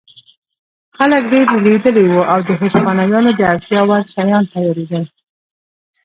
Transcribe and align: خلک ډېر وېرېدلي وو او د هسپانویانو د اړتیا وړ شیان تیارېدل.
خلک 0.97 1.23
ډېر 1.31 1.47
وېرېدلي 1.63 2.03
وو 2.07 2.21
او 2.31 2.39
د 2.47 2.49
هسپانویانو 2.61 3.31
د 3.35 3.41
اړتیا 3.53 3.81
وړ 3.89 4.01
شیان 4.13 4.43
تیارېدل. 4.53 5.03